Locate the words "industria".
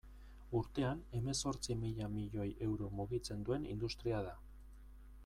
3.75-4.23